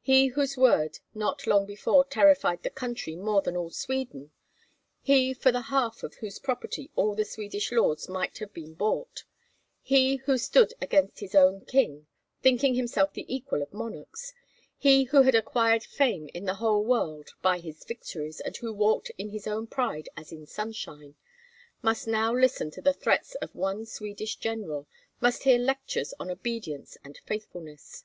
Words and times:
He 0.00 0.26
whose 0.26 0.56
word 0.56 0.98
not 1.14 1.46
long 1.46 1.66
before 1.66 2.04
terrified 2.04 2.64
the 2.64 2.68
country 2.68 3.14
more 3.14 3.42
than 3.42 3.56
all 3.56 3.70
Sweden; 3.70 4.32
he 5.02 5.32
for 5.32 5.52
the 5.52 5.60
half 5.70 6.02
of 6.02 6.14
whose 6.16 6.40
property 6.40 6.90
all 6.96 7.14
the 7.14 7.24
Swedish 7.24 7.70
lords 7.70 8.08
might 8.08 8.38
have 8.38 8.52
been 8.52 8.74
bought; 8.74 9.22
he 9.80 10.16
who 10.16 10.36
stood 10.36 10.74
against 10.80 11.20
his 11.20 11.36
own 11.36 11.64
king, 11.64 12.08
thinking 12.42 12.74
himself 12.74 13.12
the 13.12 13.24
equal 13.32 13.62
of 13.62 13.72
monarchs; 13.72 14.32
he 14.76 15.04
who 15.04 15.22
had 15.22 15.36
acquired 15.36 15.84
fame 15.84 16.28
in 16.34 16.44
the 16.44 16.54
whole 16.54 16.82
world 16.84 17.28
by 17.40 17.60
his 17.60 17.84
victories, 17.84 18.40
and 18.40 18.56
who 18.56 18.72
walked 18.74 19.12
in 19.16 19.28
his 19.28 19.46
own 19.46 19.68
pride 19.68 20.08
as 20.16 20.32
in 20.32 20.44
sunshine 20.44 21.14
must 21.82 22.08
now 22.08 22.34
listen 22.34 22.68
to 22.72 22.82
the 22.82 22.92
threats 22.92 23.36
of 23.36 23.54
one 23.54 23.86
Swedish 23.86 24.34
general, 24.34 24.88
must 25.20 25.44
hear 25.44 25.60
lectures 25.60 26.12
on 26.18 26.32
obedience 26.32 26.96
and 27.04 27.18
faithfulness. 27.26 28.02